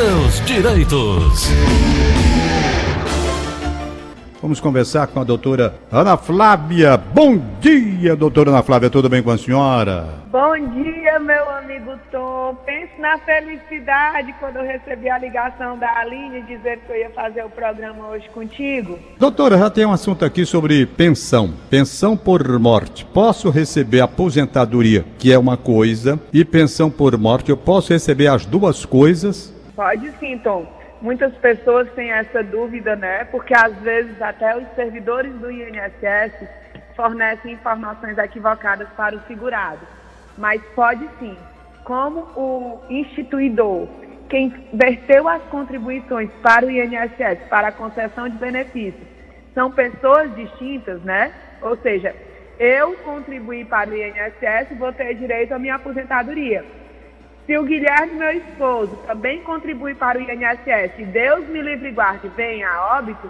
[0.00, 1.50] seus direitos.
[4.40, 6.96] Vamos conversar com a doutora Ana Flávia.
[6.96, 10.08] Bom dia, doutora Ana Flávia, tudo bem com a senhora?
[10.32, 12.56] Bom dia, meu amigo Tom.
[12.64, 17.44] Pense na felicidade quando eu recebi a ligação da Aline dizendo que eu ia fazer
[17.44, 18.98] o programa hoje contigo.
[19.18, 21.52] Doutora, já tem um assunto aqui sobre pensão.
[21.68, 23.04] Pensão por morte.
[23.04, 27.50] Posso receber aposentadoria, que é uma coisa, e pensão por morte.
[27.50, 29.59] Eu posso receber as duas coisas?
[29.80, 30.70] Pode sim, Tom.
[31.00, 33.24] Muitas pessoas têm essa dúvida, né?
[33.24, 36.34] Porque às vezes até os servidores do INSS
[36.94, 39.80] fornecem informações equivocadas para o segurado.
[40.36, 41.34] Mas pode sim.
[41.82, 43.88] Como o instituidor,
[44.28, 49.08] quem verteu as contribuições para o INSS, para a concessão de benefícios,
[49.54, 51.32] são pessoas distintas, né?
[51.62, 52.14] Ou seja,
[52.58, 56.66] eu contribuí para o INSS vou ter direito à minha aposentadoria
[57.50, 61.90] se o Guilherme, meu esposo, também contribui para o INSS e Deus me livre e
[61.90, 63.28] guarde, venha a óbito,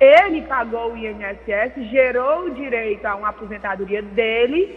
[0.00, 4.74] ele pagou o INSS, gerou o direito a uma aposentadoria dele,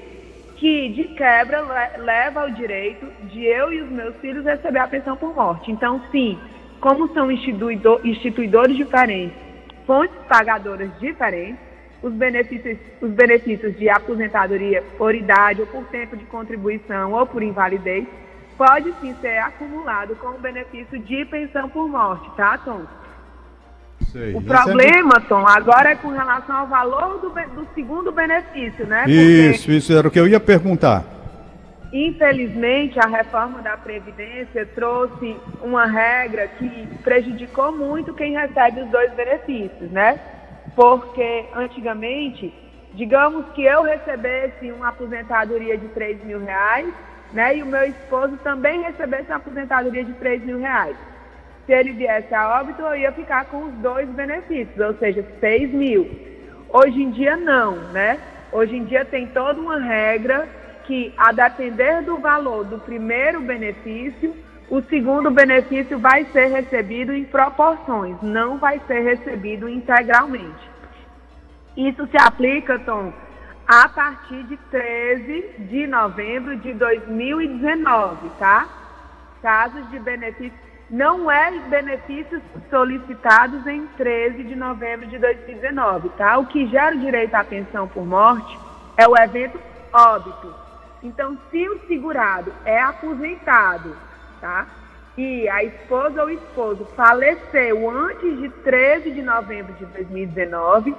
[0.58, 1.62] que de quebra
[2.00, 5.72] leva o direito de eu e os meus filhos receber a pensão por morte.
[5.72, 6.38] Então, sim,
[6.81, 9.38] como são instituidor, instituidores diferentes,
[9.88, 11.62] fontes pagadoras diferentes,
[12.03, 17.42] os benefícios, os benefícios de aposentadoria por idade ou por tempo de contribuição ou por
[17.42, 18.06] invalidez
[18.62, 22.81] pode sim ser acumulado com o benefício de pensão por morte, tá, Tom?
[24.12, 24.36] Sei.
[24.36, 29.00] O problema, Tom, agora é com relação ao valor do, do segundo benefício, né?
[29.00, 31.03] Porque, isso, isso era o que eu ia perguntar.
[31.92, 39.12] Infelizmente, a reforma da Previdência trouxe uma regra que prejudicou muito quem recebe os dois
[39.14, 40.20] benefícios, né?
[40.75, 42.53] Porque antigamente,
[42.94, 46.94] digamos que eu recebesse uma aposentadoria de 3 mil reais,
[47.34, 47.58] né?
[47.58, 50.96] E o meu esposo também recebesse uma aposentadoria de 3 mil reais.
[51.66, 55.72] Se ele viesse a óbito, eu ia ficar com os dois benefícios, ou seja, 6
[55.72, 56.09] mil.
[56.70, 58.20] Hoje em dia não, né?
[58.52, 60.47] Hoje em dia tem toda uma regra
[60.86, 64.36] que, a depender do valor do primeiro benefício,
[64.70, 70.70] o segundo benefício vai ser recebido em proporções, não vai ser recebido integralmente.
[71.75, 73.14] Isso se aplica, Tom,
[73.72, 78.68] a partir de 13 de novembro de 2019, tá?
[79.42, 80.59] Casos de benefícios,
[80.90, 86.38] não é benefícios solicitados em 13 de novembro de 2019, tá?
[86.38, 88.59] O que gera o direito à pensão por morte
[88.98, 89.58] é o evento
[89.94, 90.53] óbito.
[91.02, 93.96] Então, se o segurado é aposentado,
[94.42, 94.68] tá?
[95.18, 100.94] E a esposa ou esposo faleceu antes de 13 de novembro de 2019,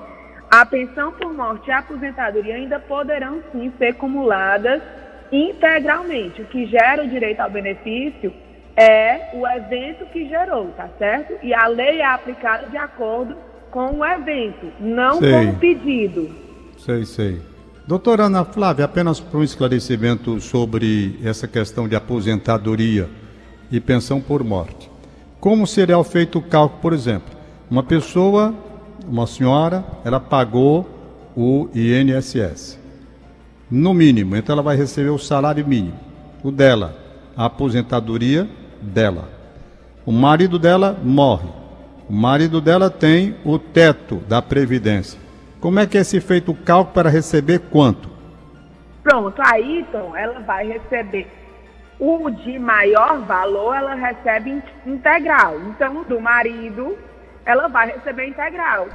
[0.52, 4.82] a pensão por morte e a aposentadoria ainda poderão sim ser acumuladas
[5.32, 6.42] integralmente.
[6.42, 8.30] O que gera o direito ao benefício
[8.76, 11.42] é o evento que gerou, tá certo?
[11.42, 13.34] E a lei é aplicada de acordo
[13.70, 15.32] com o evento, não sei.
[15.32, 16.30] com o pedido.
[16.76, 17.40] Sei, sei.
[17.88, 23.08] Doutora Ana Flávia, apenas para um esclarecimento sobre essa questão de aposentadoria
[23.70, 24.90] e pensão por morte.
[25.40, 27.34] Como seria feito o cálculo, por exemplo?
[27.70, 28.54] Uma pessoa
[29.06, 30.88] uma senhora, ela pagou
[31.36, 32.78] o INSS.
[33.70, 35.98] No mínimo, então ela vai receber o salário mínimo,
[36.42, 36.94] o dela,
[37.36, 38.48] a aposentadoria
[38.80, 39.28] dela.
[40.04, 41.48] O marido dela morre.
[42.08, 45.18] O marido dela tem o teto da previdência.
[45.60, 48.10] Como é que é se feito o cálculo para receber quanto?
[49.02, 51.26] Pronto, aí então ela vai receber
[51.98, 55.60] o de maior valor, ela recebe integral.
[55.68, 56.98] Então, do marido,
[57.44, 58.88] ela vai receber integral.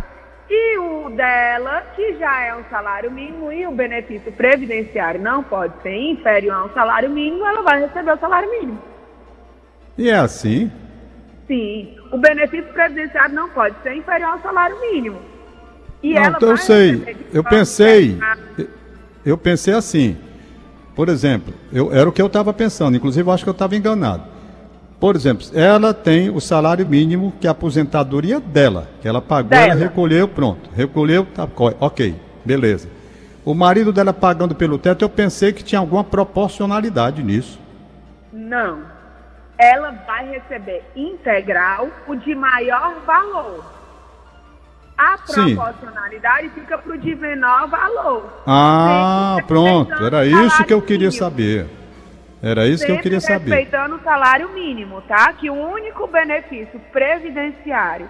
[0.49, 5.73] E o dela, que já é um salário mínimo e o benefício previdenciário não pode
[5.81, 8.81] ser inferior a um salário mínimo, ela vai receber o salário mínimo.
[9.97, 10.71] E é assim?
[11.47, 11.97] Sim.
[12.11, 15.19] O benefício previdenciário não pode ser inferior ao salário mínimo.
[16.01, 17.17] E não, ela então eu sei.
[17.33, 18.17] Eu pensei.
[19.25, 20.17] Eu pensei assim.
[20.95, 22.95] Por exemplo, eu, era o que eu estava pensando.
[22.95, 24.23] Inclusive, eu acho que eu estava enganado.
[24.99, 29.49] Por exemplo, ela tem o salário mínimo que é a aposentadoria dela, que ela pagou,
[29.49, 29.73] dela.
[29.73, 30.69] ela recolheu, pronto.
[30.75, 31.47] Recolheu, tá,
[31.79, 32.89] ok, beleza.
[33.45, 37.59] O marido dela pagando pelo teto, eu pensei que tinha alguma proporcionalidade nisso.
[38.33, 38.79] Não.
[39.57, 43.63] Ela vai receber integral o de maior valor.
[44.97, 46.53] A proporcionalidade Sim.
[46.55, 48.43] fica para o de menor valor.
[48.47, 49.93] Ah, pronto.
[50.03, 51.76] Era isso que eu queria saber.
[52.41, 53.51] Era isso que eu queria saber.
[53.51, 55.33] Respeitando o salário mínimo, tá?
[55.33, 58.07] Que o único benefício previdenciário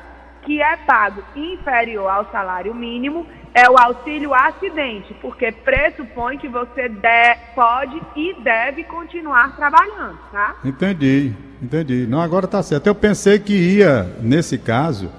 [0.48, 6.88] que é pago inferior ao salário mínimo é o auxílio acidente, porque pressupõe que você
[6.88, 10.56] de, pode e deve continuar trabalhando, tá?
[10.64, 12.08] Entendi, entendi.
[12.08, 12.88] Não, agora tá certo.
[12.88, 15.12] Eu pensei que ia, nesse caso,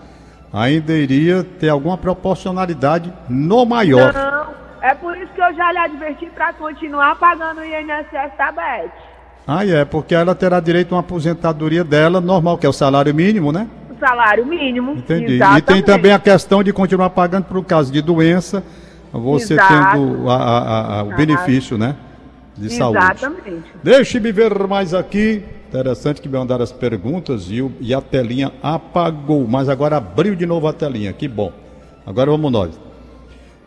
[0.53, 4.15] ainda iria ter alguma proporcionalidade no maior.
[4.15, 8.53] Não, é por isso que eu já lhe adverti para continuar pagando o INSS da
[8.53, 8.91] BET.
[9.47, 13.15] Ah, é, porque ela terá direito a uma aposentadoria dela normal, que é o salário
[13.15, 13.69] mínimo, né?
[13.99, 14.93] salário mínimo.
[14.93, 15.35] Entendi.
[15.35, 15.63] Exatamente.
[15.63, 18.63] E tem também a questão de continuar pagando por caso de doença,
[19.13, 19.93] você Exato.
[19.93, 21.97] tendo a, a, a, o benefício, né?
[22.57, 23.21] De Exatamente.
[23.21, 23.63] saúde.
[23.83, 25.45] Deixe-me ver mais aqui.
[25.69, 30.35] Interessante que me mandaram as perguntas e, o, e a telinha apagou, mas agora abriu
[30.35, 31.13] de novo a telinha.
[31.13, 31.53] Que bom.
[32.07, 32.88] Agora vamos nós.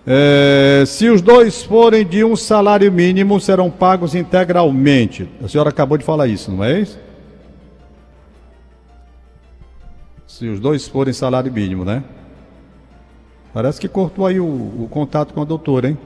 [0.06, 5.30] É, se os dois forem de um salário mínimo, serão pagos integralmente.
[5.44, 7.00] A senhora acabou de falar isso, não é isso?
[10.26, 12.04] Se os dois forem salário mínimo, né?
[13.54, 15.98] Parece que cortou aí o, o contato com a doutora, hein?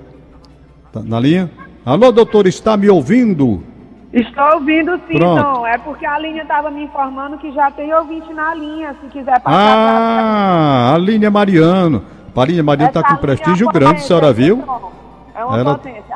[0.91, 1.49] Tá na linha?
[1.85, 3.63] Alô, doutor, está me ouvindo?
[4.11, 5.41] Estou ouvindo sim, Pronto.
[5.41, 5.67] não.
[5.67, 9.39] É porque a linha estava me informando que já tem ouvinte na linha, se quiser
[9.41, 9.57] passar.
[9.57, 10.95] Ah, pra...
[10.95, 12.01] a linha Mariano.
[12.35, 14.63] A linha Mariano está com prestígio grande, a senhora viu?
[15.33, 15.75] É uma Ela...
[15.75, 16.15] potência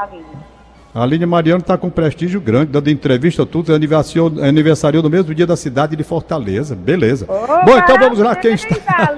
[0.94, 5.45] a Aline Mariano está com prestígio grande, dando entrevista tudo, aniversariou, aniversariou no mesmo dia
[5.45, 6.75] da cidade de Fortaleza.
[6.75, 7.25] Beleza.
[7.27, 8.75] Opa, Bom, então vamos lá, quem está.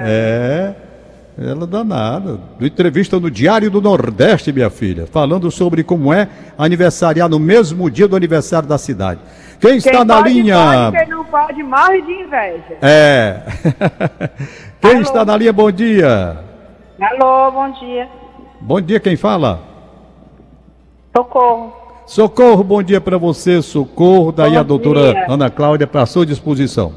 [0.00, 0.74] é,
[1.38, 2.40] ela danada.
[2.60, 6.28] Entrevista no Diário do Nordeste, minha filha, falando sobre como é
[6.58, 9.20] aniversariar no mesmo dia do aniversário da cidade.
[9.60, 10.56] Quem, quem está na pode, linha?
[10.56, 12.78] Pode, quem não pode, morre de inveja.
[12.82, 13.42] É.
[14.80, 15.00] quem Alô.
[15.02, 16.38] está na linha, bom dia.
[17.00, 18.08] Alô, bom dia.
[18.60, 19.60] Bom dia, quem fala?
[21.16, 21.72] Socorro.
[22.06, 24.32] Socorro, bom dia para você, Socorro.
[24.32, 25.26] Daí bom a doutora dia.
[25.28, 26.92] Ana Cláudia para a sua disposição.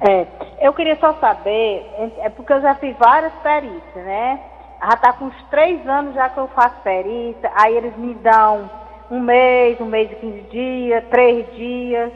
[0.00, 0.26] É,
[0.60, 1.86] eu queria só saber,
[2.20, 4.40] é porque eu já fiz várias perícias, né?
[4.80, 8.70] Já está com uns três anos já que eu faço perícia, aí eles me dão
[9.10, 12.12] um mês, um mês e quinze dias, três dias.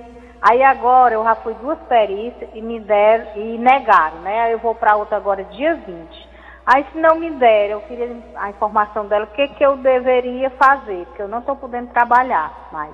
[0.47, 4.43] Aí agora eu já fui duas perícias e me deram e negaram, né?
[4.43, 6.29] Aí eu vou para outra agora dia 20.
[6.67, 10.51] Aí se não me der, eu queria a informação dela, o que, que eu deveria
[10.51, 12.93] fazer, porque eu não estou podendo trabalhar mais.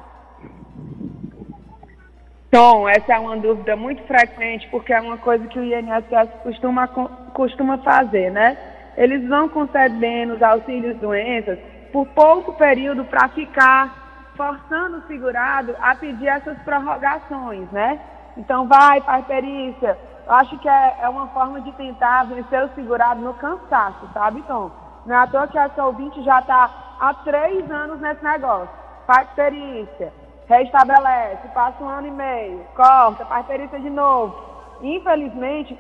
[2.53, 6.87] Tom, essa é uma dúvida muito frequente, porque é uma coisa que o INSS costuma,
[7.35, 8.57] costuma fazer, né?
[8.97, 11.59] Eles vão concedendo os auxílios doenças
[11.93, 14.00] por pouco período para ficar
[14.41, 18.01] forçando o segurado a pedir essas prorrogações, né?
[18.39, 23.21] Então vai, faz perícia, acho que é, é uma forma de tentar vencer o segurado
[23.21, 24.71] no cansaço, sabe, Tom?
[25.05, 28.71] Não é à toa que essa ouvinte já está há três anos nesse negócio.
[29.07, 30.11] Faz perícia,
[30.49, 34.35] restabelece, passa um ano e meio, corta, faz perícia de novo.
[34.81, 35.79] Infelizmente,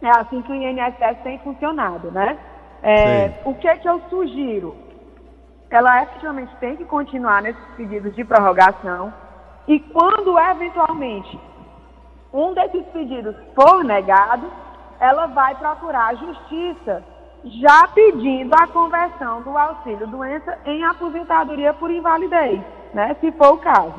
[0.00, 2.38] é assim que o INSS tem funcionado, né?
[2.82, 4.74] É, o que, é que eu sugiro?
[5.72, 9.10] Ela efetivamente tem que continuar nesses pedidos de prorrogação
[9.66, 11.40] e quando eventualmente
[12.30, 14.46] um desses pedidos for negado,
[15.00, 17.02] ela vai procurar a justiça
[17.44, 22.60] já pedindo a conversão do auxílio doença em aposentadoria por invalidez,
[22.92, 23.94] né, se for o caso.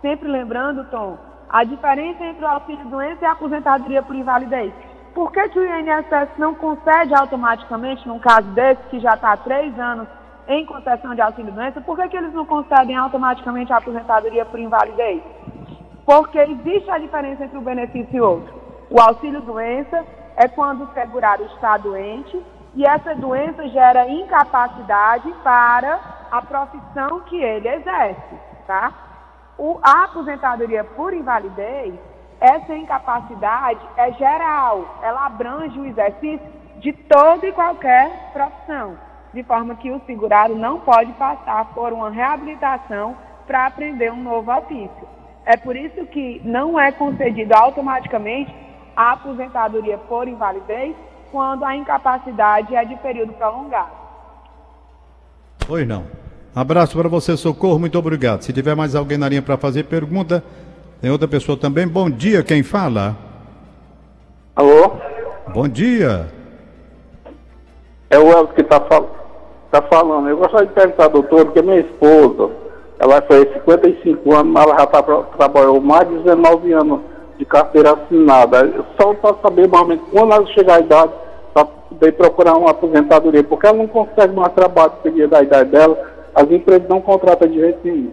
[0.00, 1.16] Sempre lembrando, Tom,
[1.48, 4.72] a diferença entre o auxílio doença e a aposentadoria por invalidez.
[5.14, 9.36] Por que, que o INSS não concede automaticamente, num caso desse, que já está há
[9.36, 10.08] três anos
[10.48, 14.58] em concessão de auxílio doença, por que, que eles não concedem automaticamente a aposentadoria por
[14.58, 15.22] invalidez?
[16.04, 18.52] Porque existe a diferença entre o benefício e outro.
[18.90, 20.04] O auxílio doença
[20.36, 22.42] é quando o segurado está doente
[22.74, 28.34] e essa doença gera incapacidade para a profissão que ele exerce,
[28.66, 28.92] tá?
[29.58, 31.94] O, a aposentadoria por invalidez,
[32.40, 38.96] essa incapacidade é geral, ela abrange o exercício de toda e qualquer profissão,
[39.32, 44.52] de forma que o segurado não pode passar por uma reabilitação para aprender um novo
[44.52, 45.08] ofício.
[45.44, 48.54] É por isso que não é concedido automaticamente
[48.96, 50.94] a aposentadoria por invalidez
[51.30, 53.90] quando a incapacidade é de período prolongado.
[55.68, 56.04] Oi, não.
[56.54, 58.42] Abraço para você, Socorro, muito obrigado.
[58.42, 60.44] Se tiver mais alguém na linha para fazer pergunta,
[61.00, 61.88] tem outra pessoa também.
[61.88, 63.16] Bom dia, quem fala?
[64.54, 64.92] Alô?
[65.54, 66.28] Bom dia.
[68.10, 69.21] É o Elton que está fal
[69.72, 70.28] tá falando.
[70.28, 72.50] Eu gostaria de perguntar, doutor, porque minha esposa
[72.98, 75.02] ela fez 55 anos, mas ela já tá,
[75.36, 77.00] trabalhou mais de 19 anos
[77.38, 78.84] de carteira assinada.
[79.00, 81.12] Só para saber realmente quando ela chegar à idade,
[81.54, 85.98] para poder procurar uma aposentadoria, porque ela não consegue mais trabalho seguir da idade dela,
[86.34, 88.12] as empresas não contratam de jeito nenhum.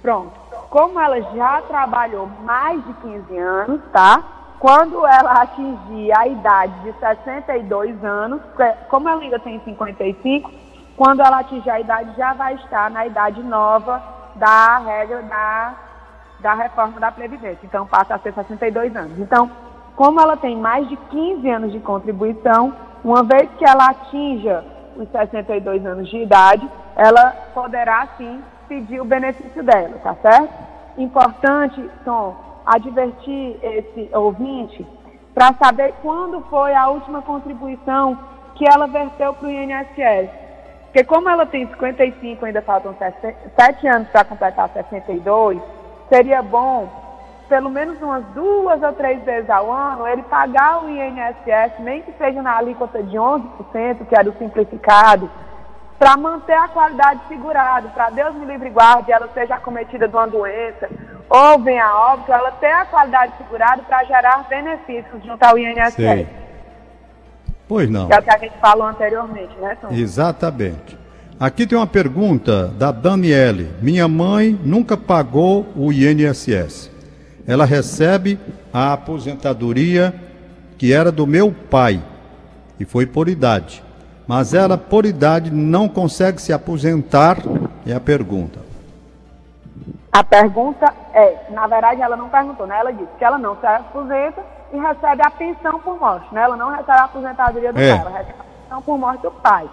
[0.00, 0.32] Pronto.
[0.70, 4.24] Como ela já trabalhou mais de 15 anos, tá?
[4.62, 8.40] Quando ela atingir a idade de 62 anos,
[8.88, 10.48] como ela ainda tem 55,
[10.96, 14.00] quando ela atingir a idade já vai estar na idade nova
[14.36, 15.74] da regra da,
[16.38, 17.58] da reforma da Previdência.
[17.64, 19.18] Então passa a ser 62 anos.
[19.18, 19.50] Então,
[19.96, 24.64] como ela tem mais de 15 anos de contribuição, uma vez que ela atinja
[24.94, 30.54] os 62 anos de idade, ela poderá sim pedir o benefício dela, tá certo?
[30.96, 34.86] Importante, Tom, advertir esse ouvinte
[35.34, 38.18] para saber quando foi a última contribuição
[38.54, 40.30] que ela verteu para o INSS.
[40.84, 42.94] Porque como ela tem 55, ainda faltam
[43.56, 45.58] 7 anos para completar 62,
[46.10, 46.86] seria bom,
[47.48, 52.12] pelo menos umas duas ou três vezes ao ano, ele pagar o INSS, nem que
[52.12, 55.30] seja na alíquota de 11%, que era o simplificado,
[56.02, 60.16] para manter a qualidade segurada, para Deus me livre e guarde, ela seja acometida de
[60.16, 60.90] uma doença,
[61.30, 65.94] ou venha a óbito, ela ter a qualidade segurada para gerar benefícios junto ao INSS.
[65.94, 66.26] Sim.
[67.68, 68.08] Pois não.
[68.08, 69.92] Que é o que a gente falou anteriormente, né, Tom?
[69.92, 70.98] Exatamente.
[71.38, 73.70] Aqui tem uma pergunta da Daniele.
[73.80, 76.90] Minha mãe nunca pagou o INSS.
[77.46, 78.40] Ela recebe
[78.74, 80.12] a aposentadoria
[80.76, 82.02] que era do meu pai
[82.80, 83.84] e foi por idade
[84.34, 87.36] mas ela, por idade, não consegue se aposentar?
[87.86, 88.60] É a pergunta.
[90.10, 92.78] A pergunta é, na verdade, ela não perguntou, né?
[92.78, 96.44] Ela disse que ela não se aposenta e recebe a pensão por morte, né?
[96.44, 97.90] Ela não recebe a aposentadoria do é.
[97.90, 99.68] pai, ela recebe a pensão por morte do pai.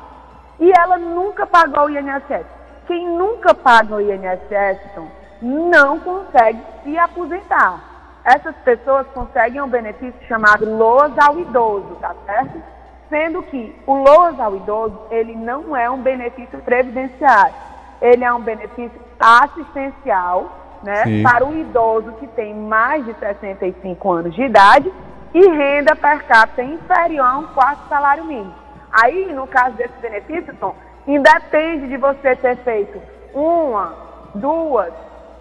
[0.59, 2.45] E ela nunca pagou o INSS.
[2.85, 5.07] Quem nunca paga o INSS, então,
[5.41, 7.79] não consegue se aposentar.
[8.25, 12.61] Essas pessoas conseguem um benefício chamado LOAS ao idoso, tá certo?
[13.09, 17.55] Sendo que o LOAS ao idoso, ele não é um benefício previdenciário,
[18.01, 24.33] ele é um benefício assistencial, né, para o idoso que tem mais de 65 anos
[24.33, 24.91] de idade
[25.33, 28.53] e renda per capita inferior a um quarto salário mínimo.
[28.91, 30.73] Aí, no caso desse benefício, Tom,
[31.05, 32.99] independe de você ter feito
[33.33, 33.93] uma,
[34.33, 34.93] duas,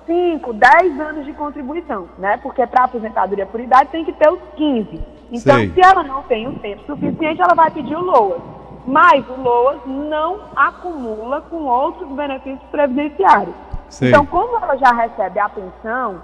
[0.06, 2.38] cinco, dez anos de contribuição, né?
[2.42, 5.17] Porque para aposentadoria por idade tem que ter os 15.
[5.30, 5.70] Então, Sei.
[5.72, 8.42] se ela não tem o tempo suficiente, ela vai pedir o LOAS.
[8.86, 13.54] Mas o LOAS não acumula com outros benefícios previdenciários.
[13.90, 14.08] Sei.
[14.08, 16.22] Então, como ela já recebe a pensão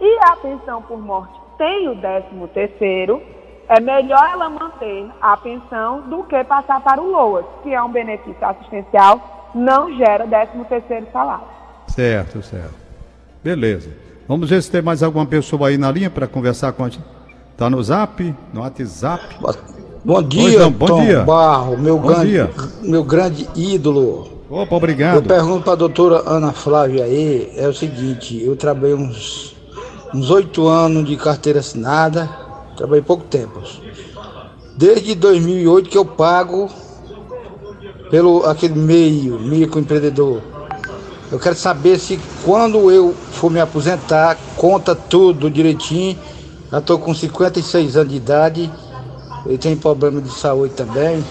[0.00, 3.22] e a pensão por morte tem o 13 terceiro,
[3.68, 7.90] é melhor ela manter a pensão do que passar para o LOAS, que é um
[7.90, 11.46] benefício assistencial, não gera 13 terceiro salário.
[11.88, 12.74] Certo, certo.
[13.42, 13.90] Beleza.
[14.28, 17.15] Vamos ver se tem mais alguma pessoa aí na linha para conversar com a gente.
[17.56, 19.36] Tá no zap, no WhatsApp.
[20.04, 21.22] Bom dia, não, bom Tom dia.
[21.22, 22.50] Barro, meu bom grande, dia.
[22.82, 24.28] meu grande ídolo.
[24.50, 25.16] Opa, obrigado.
[25.16, 29.56] Eu pergunto para a doutora Ana Flávia aí, é o seguinte, eu trabalhei uns
[30.14, 32.28] uns oito anos de carteira assinada,
[32.76, 33.62] trabalhei pouco tempo.
[34.76, 36.68] Desde 2008 que eu pago
[38.10, 40.40] pelo aquele meio, microempreendedor.
[41.32, 46.16] Eu quero saber se quando eu for me aposentar, conta tudo direitinho
[46.76, 48.70] já estou com 56 anos de idade,
[49.46, 51.24] eu tenho problema de saúde também.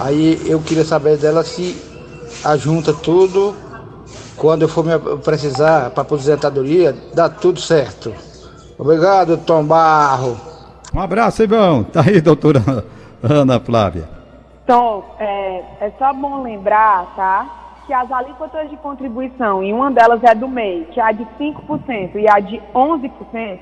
[0.00, 1.80] Aí eu queria saber dela se
[2.44, 3.54] ajunta tudo,
[4.36, 8.12] quando eu for me precisar para aposentadoria, dá tudo certo.
[8.76, 10.36] Obrigado, Tom Barro.
[10.92, 11.84] Um abraço, irmão.
[11.84, 12.84] Tá aí, doutora
[13.22, 14.08] Ana Flávia.
[14.66, 17.60] Tom, é, é só bom lembrar, tá?
[17.86, 21.24] que as alíquotas de contribuição, e uma delas é do MEI, que é a de
[21.38, 23.58] 5% e a de 11%,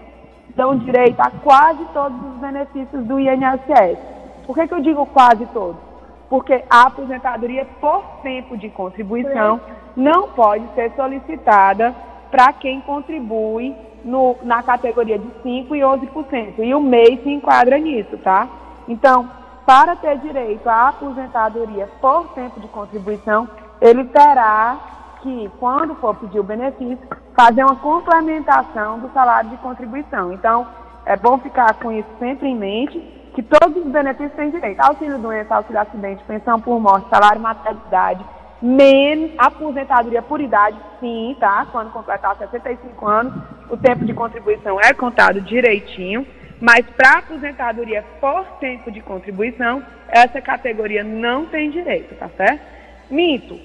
[0.55, 3.99] dão direito a quase todos os benefícios do INSS.
[4.47, 5.81] Por que, que eu digo quase todos?
[6.29, 9.61] Porque a aposentadoria por tempo de contribuição
[9.97, 11.95] não pode ser solicitada
[12.31, 16.55] para quem contribui no, na categoria de 5% e 11%.
[16.59, 18.49] E o MEI se enquadra nisso, tá?
[18.89, 19.29] Então,
[19.67, 23.49] para ter direito à aposentadoria por tempo de contribuição,
[23.81, 24.77] ele terá
[25.23, 26.99] que, quando for pedir o benefício,
[27.35, 30.33] fazer uma complementação do salário de contribuição.
[30.33, 30.67] Então,
[31.07, 32.99] é bom ficar com isso sempre em mente,
[33.35, 34.81] que todos os benefícios têm direito.
[34.81, 38.25] Auxílio doença, auxílio acidente, pensão por morte, salário maternidade,
[38.61, 41.67] menos aposentadoria por idade, sim, tá?
[41.73, 43.35] Quando completar 65 anos,
[43.71, 46.27] o tempo de contribuição é contado direitinho.
[46.61, 52.63] Mas para aposentadoria por tempo de contribuição, essa categoria não tem direito, tá certo?
[53.11, 53.59] Minto,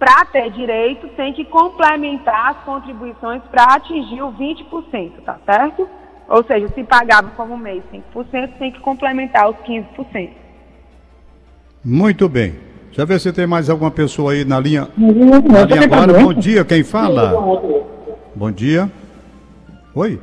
[0.00, 5.86] para ter direito, tem que complementar as contribuições para atingir o 20%, tá certo?
[6.26, 7.82] Ou seja, se pagava como mês
[8.14, 10.30] 5%, tem que complementar os 15%.
[11.84, 12.54] Muito bem.
[12.86, 14.88] Deixa eu ver se tem mais alguma pessoa aí na linha.
[14.96, 16.18] Na linha agora.
[16.18, 17.32] Bom dia, quem fala?
[18.34, 18.90] Bom dia.
[19.94, 20.18] Oi?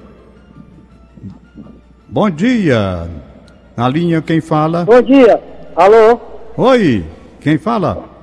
[2.10, 3.08] Bom dia.
[3.76, 4.86] Na linha quem fala?
[4.86, 5.40] Bom dia.
[5.76, 6.20] Alô?
[6.58, 7.06] Oi,
[7.40, 8.17] quem fala?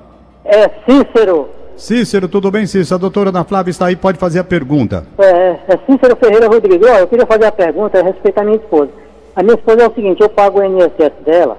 [0.45, 1.49] É Cícero.
[1.75, 2.95] Cícero, tudo bem, Cícero?
[2.95, 5.05] A doutora Ana Flávia está aí, pode fazer a pergunta.
[5.17, 6.87] É, é Cícero Ferreira Rodrigues.
[6.87, 8.89] Eu queria fazer a pergunta a respeito à minha esposa.
[9.35, 11.57] A minha esposa é o seguinte, eu pago o INSS dela,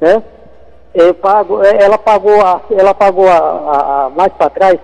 [0.00, 0.22] né?
[0.94, 4.78] Eu pago, é, ela pagou, a, ela pagou a, a, a mais para trás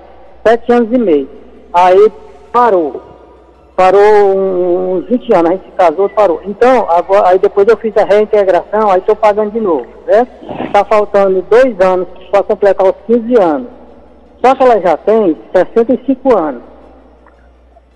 [0.47, 1.29] sete anos e meio.
[1.73, 2.13] Aí
[2.53, 3.12] parou.
[3.77, 6.41] Parou uns 20 anos, a gente se casou, parou.
[6.45, 10.27] Então, agora, aí depois eu fiz a reintegração, aí estou pagando de novo, né?
[10.67, 13.69] Está faltando dois anos para completar os 15 anos.
[14.45, 16.63] Só que ela já tem 65 anos.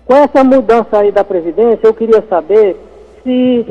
[0.05, 2.75] Com essa mudança aí da Previdência, eu queria saber
[3.23, 3.65] se.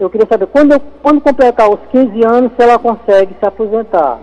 [0.00, 4.18] Eu queria saber quando, eu, quando completar os 15 anos, se ela consegue se aposentar.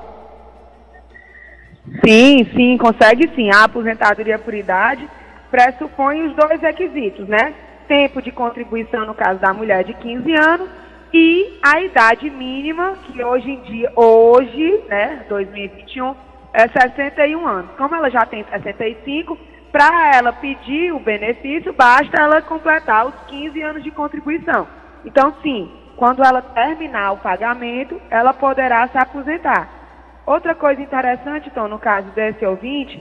[2.05, 3.49] Sim, sim, consegue sim.
[3.51, 5.07] A aposentadoria por idade
[5.53, 7.53] pressupõe os dois requisitos, né?
[7.87, 10.67] Tempo de contribuição, no caso da mulher, de 15 anos,
[11.13, 16.15] e a idade mínima, que hoje em dia, hoje, né, 2021,
[16.53, 17.69] é 61 anos.
[17.77, 19.37] Como ela já tem 65,
[19.71, 24.67] para ela pedir o benefício, basta ela completar os 15 anos de contribuição.
[25.05, 29.69] Então, sim, quando ela terminar o pagamento, ela poderá se aposentar.
[30.25, 32.99] Outra coisa interessante, então, no caso desse ouvinte,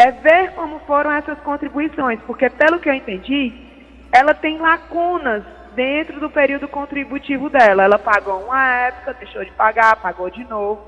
[0.00, 3.52] é ver como foram essas contribuições, porque, pelo que eu entendi,
[4.10, 5.42] ela tem lacunas
[5.74, 7.84] dentro do período contributivo dela.
[7.84, 10.80] Ela pagou uma época, deixou de pagar, pagou de novo.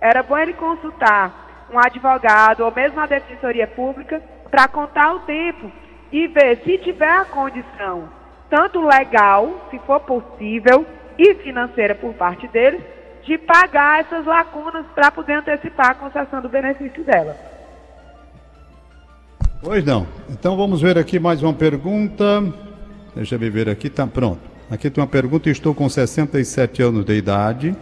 [0.00, 5.70] Era bom ele consultar um advogado ou mesmo a defensoria pública para contar o tempo
[6.10, 8.08] e ver se tiver a condição,
[8.48, 10.86] tanto legal, se for possível,
[11.18, 12.82] e financeira por parte deles,
[13.24, 17.53] de pagar essas lacunas para poder antecipar a concessão do benefício dela.
[19.64, 20.06] Pois não.
[20.28, 22.44] Então vamos ver aqui mais uma pergunta.
[23.16, 24.40] Deixa eu ver aqui, tá pronto.
[24.70, 27.74] Aqui tem uma pergunta, estou com 67 anos de idade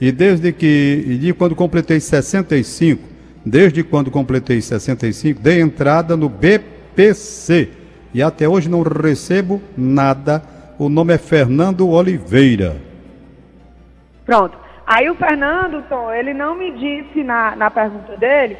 [0.00, 3.02] e desde que, e de quando completei 65,
[3.44, 7.68] desde quando completei 65, dei entrada no BPC
[8.14, 10.40] e até hoje não recebo nada.
[10.78, 12.76] O nome é Fernando Oliveira.
[14.24, 14.56] Pronto.
[14.86, 18.56] Aí o Fernando, Tom, ele não me disse na, na pergunta dele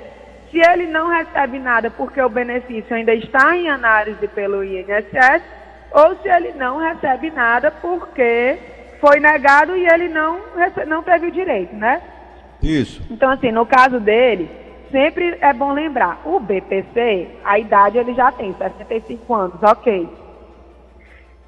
[0.50, 5.42] se ele não recebe nada porque o benefício ainda está em análise pelo INSS
[5.92, 8.58] ou se ele não recebe nada porque
[9.00, 10.40] foi negado e ele não,
[10.86, 12.02] não teve o direito, né?
[12.62, 13.02] Isso.
[13.10, 14.50] Então, assim, no caso dele,
[14.90, 20.08] sempre é bom lembrar, o BPC, a idade ele já tem, 65 anos, ok.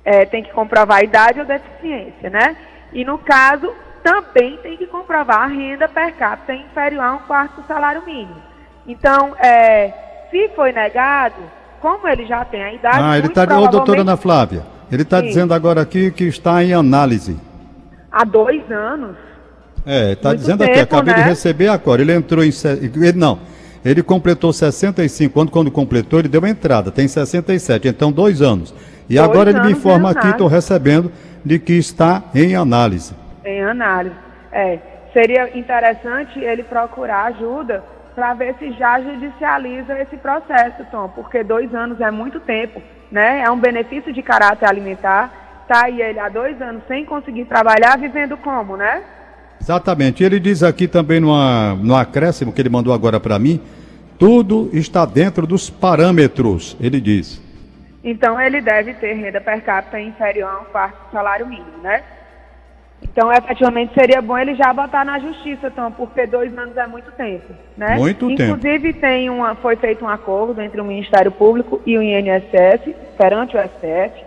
[0.05, 2.57] É, tem que comprovar a idade ou deficiência, né?
[2.93, 7.61] E no caso, também tem que comprovar a renda per capita inferior a um quarto
[7.61, 8.48] do salário mínimo.
[8.89, 9.93] Então, é,
[10.31, 11.37] se foi negado,
[11.81, 12.99] como ele já tem a idade.
[12.99, 13.47] Ah, ele está.
[13.47, 13.75] Provavelmente...
[13.75, 17.37] Ô, doutora Ana Flávia, ele está dizendo agora aqui que está em análise.
[18.11, 19.15] Há dois anos.
[19.85, 21.23] É, está dizendo tempo, aqui, acabei né?
[21.23, 22.01] de receber agora.
[22.01, 22.51] Ele entrou em.
[22.83, 23.39] Ele, não,
[23.85, 25.35] ele completou 65.
[25.35, 28.75] Quando, quando completou, ele deu entrada, tem 67, então dois anos.
[29.09, 31.13] E dois agora ele me informa aqui, estou recebendo,
[31.45, 33.15] de que está em análise.
[33.45, 34.17] Em análise.
[34.51, 34.79] É.
[35.13, 37.83] Seria interessante ele procurar ajuda
[38.19, 43.43] para ver se já judicializa esse processo, Tom, porque dois anos é muito tempo, né?
[43.43, 45.63] É um benefício de caráter alimentar.
[45.63, 49.05] Está aí ele há dois anos sem conseguir trabalhar, vivendo como, né?
[49.61, 50.25] Exatamente.
[50.25, 53.61] Ele diz aqui também numa, no acréscimo que ele mandou agora para mim,
[54.19, 57.41] tudo está dentro dos parâmetros, ele diz.
[58.03, 62.03] Então ele deve ter renda per capita inferior a um quarto salário mínimo, né?
[63.03, 67.11] Então, efetivamente, seria bom ele já botar na justiça, Tom, porque dois anos é muito
[67.13, 67.97] tempo, né?
[67.97, 69.01] Muito Inclusive, tempo.
[69.01, 73.61] Tem uma, foi feito um acordo entre o Ministério Público e o INSS, perante o
[73.61, 74.25] STF,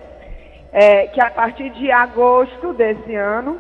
[0.72, 3.60] é, que a partir de agosto desse ano,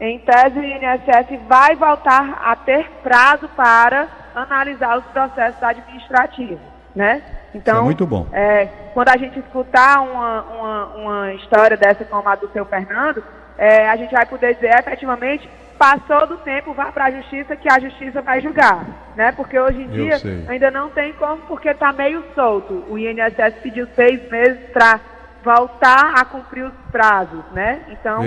[0.00, 6.58] em tese, o INSS vai voltar a ter prazo para analisar os processos administrativos,
[6.94, 7.22] né?
[7.54, 8.26] Então, é muito bom.
[8.32, 13.22] É, quando a gente escutar uma, uma, uma história dessa como a do seu Fernando,
[13.56, 17.70] é, a gente vai poder dizer efetivamente passou do tempo, vá para a justiça que
[17.70, 19.32] a justiça vai julgar, né?
[19.32, 22.84] Porque hoje em dia ainda não tem como porque está meio solto.
[22.88, 25.00] O INSS pediu seis meses para
[25.44, 27.80] voltar a cumprir os prazos, né?
[27.90, 28.22] Então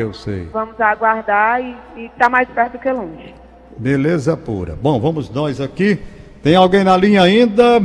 [0.51, 3.33] vamos aguardar e está mais perto do que longe.
[3.77, 4.75] Beleza pura.
[4.75, 5.99] Bom, vamos nós aqui.
[6.43, 7.81] Tem alguém na linha ainda?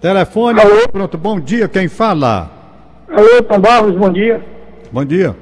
[0.00, 0.60] Telefone.
[0.60, 0.88] Alô?
[0.88, 2.50] Pronto, bom dia, quem fala?
[3.08, 4.42] Alô, Tom Barros, bom dia.
[4.90, 5.41] Bom dia.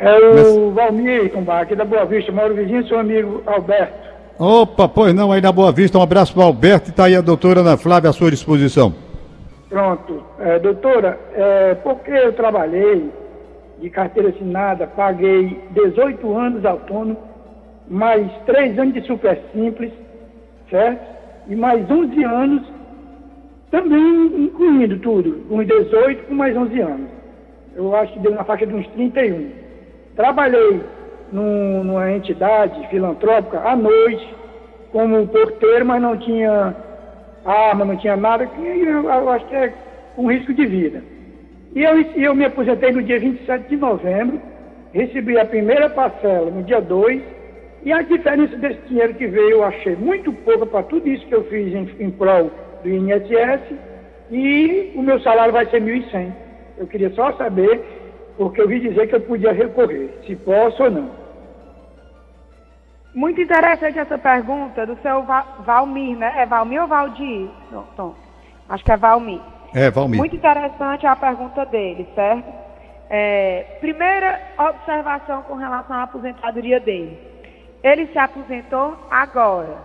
[0.00, 0.74] É o Mas...
[0.74, 4.08] Valmir, aqui da Boa Vista, moro vizinho seu amigo Alberto.
[4.38, 7.14] Opa, pois não, aí na Boa Vista, um abraço para o Alberto e está aí
[7.14, 8.94] a doutora Ana Flávia à sua disposição.
[9.68, 10.22] Pronto.
[10.38, 13.10] É, doutora, é, porque eu trabalhei
[13.78, 17.18] de carteira assinada, paguei 18 anos autônomo,
[17.86, 19.92] mais 3 anos de super simples,
[20.70, 21.04] certo?
[21.46, 22.62] E mais 11 anos,
[23.70, 27.08] também incluindo tudo, uns 18 com mais 11 anos.
[27.76, 29.59] Eu acho que deu na faixa de uns 31.
[30.16, 30.80] Trabalhei
[31.32, 34.34] num, numa entidade filantrópica à noite,
[34.92, 36.74] como porteiro, mas não tinha
[37.44, 39.72] arma, não tinha nada, que eu, acho que é
[40.18, 41.02] um risco de vida.
[41.74, 44.40] E eu, eu me aposentei no dia 27 de novembro,
[44.92, 47.22] recebi a primeira parcela no dia 2,
[47.82, 51.34] e a diferença desse dinheiro que veio eu achei muito pouco para tudo isso que
[51.34, 52.50] eu fiz em, em prol
[52.82, 53.62] do INSS,
[54.30, 56.32] e o meu salário vai ser 1.100.
[56.78, 57.80] Eu queria só saber,
[58.40, 61.10] porque eu vi dizer que eu podia recorrer, se posso ou não.
[63.14, 65.26] Muito interessante essa pergunta do seu
[65.58, 66.32] Valmir, né?
[66.38, 67.50] É Valmir ou Valdir?
[67.70, 68.14] Não, Tom.
[68.66, 69.42] Acho que é Valmir.
[69.74, 70.16] É, Valmir.
[70.16, 72.50] Muito interessante a pergunta dele, certo?
[73.10, 77.18] É, primeira observação com relação à aposentadoria dele.
[77.84, 79.76] Ele se aposentou agora.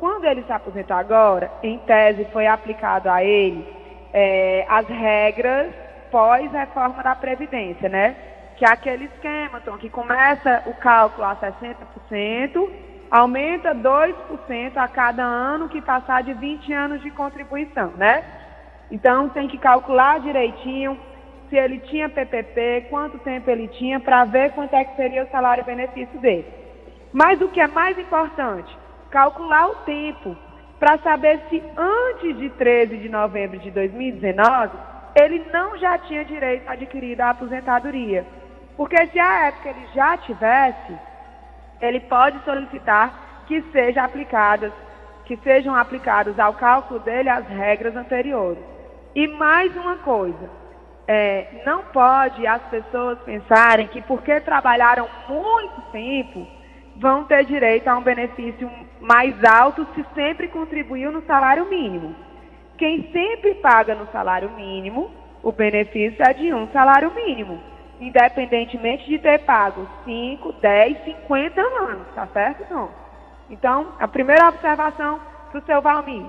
[0.00, 3.66] Quando ele se aposentou agora, em tese foi aplicado a ele
[4.14, 8.16] é, as regras pós-reforma da Previdência, né?
[8.58, 12.68] que é aquele esquema, Tom, que começa o cálculo a 60%,
[13.08, 18.24] aumenta 2% a cada ano que passar de 20 anos de contribuição, né?
[18.90, 20.98] Então tem que calcular direitinho
[21.48, 25.30] se ele tinha PPP, quanto tempo ele tinha, para ver quanto é que seria o
[25.30, 26.46] salário-benefício dele.
[27.12, 28.76] Mas o que é mais importante,
[29.08, 30.36] calcular o tempo,
[30.80, 36.68] para saber se antes de 13 de novembro de 2019 ele não já tinha direito
[36.68, 38.24] adquirido a aposentadoria.
[38.76, 40.96] Porque se a época ele já tivesse,
[41.80, 44.72] ele pode solicitar que seja aplicadas,
[45.24, 48.62] que sejam aplicadas ao cálculo dele as regras anteriores.
[49.14, 50.50] E mais uma coisa,
[51.06, 56.46] é, não pode as pessoas pensarem que porque trabalharam muito tempo
[56.96, 62.14] vão ter direito a um benefício mais alto se sempre contribuiu no salário mínimo.
[62.78, 65.10] Quem sempre paga no salário mínimo,
[65.42, 67.60] o benefício é de um salário mínimo
[68.00, 72.90] independentemente de ter pago 5, 10, 50 anos, tá certo, não?
[73.50, 76.24] Então, a primeira observação para o seu Valmir,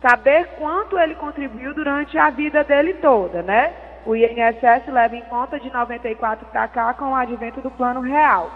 [0.00, 3.72] saber quanto ele contribuiu durante a vida dele toda, né?
[4.04, 8.50] O INSS leva em conta de 94 para cá com o advento do plano real.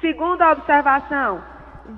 [0.00, 1.42] Segunda observação,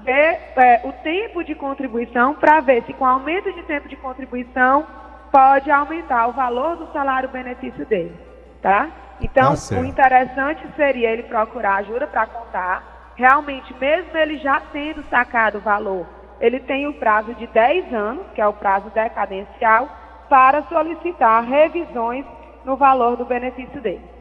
[0.04, 4.86] ver é, o tempo de contribuição para ver se com aumento de tempo de contribuição
[5.30, 8.14] pode aumentar o valor do salário benefício dele,
[8.62, 8.88] tá?
[9.20, 13.12] Então, tá o interessante seria ele procurar ajuda para contar.
[13.16, 16.06] Realmente, mesmo ele já tendo sacado o valor,
[16.40, 19.88] ele tem o prazo de 10 anos, que é o prazo decadencial,
[20.28, 22.24] para solicitar revisões
[22.64, 24.13] no valor do benefício dele.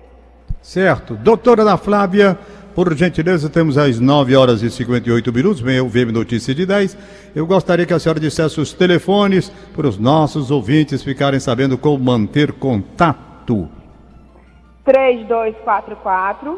[0.63, 1.13] Certo.
[1.15, 2.36] Doutora Ana Flávia,
[2.73, 6.97] por gentileza, temos às 9 horas e 58 minutos, meio VM Notícia de 10.
[7.36, 12.02] Eu gostaria que a senhora dissesse os telefones para os nossos ouvintes ficarem sabendo como
[12.02, 13.67] manter contato.
[14.86, 16.58] 3244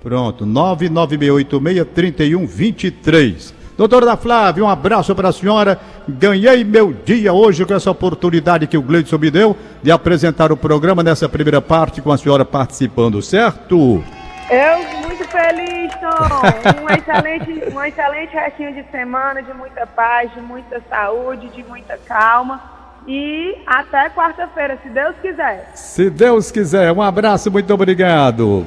[0.00, 3.54] Pronto, 99686 3123.
[3.76, 5.78] Doutora da Flávia, um abraço para a senhora.
[6.08, 10.56] Ganhei meu dia hoje com essa oportunidade que o Gleidson me deu de apresentar o
[10.56, 14.02] programa nessa primeira parte com a senhora participando, certo?
[14.48, 16.82] Eu muito feliz, Tom.
[16.82, 21.98] Um excelente, um excelente restinho de semana, de muita paz, de muita saúde, de muita
[21.98, 22.62] calma.
[23.08, 25.70] E até quarta-feira, se Deus quiser.
[25.74, 26.92] Se Deus quiser.
[26.92, 28.64] Um abraço, muito obrigado.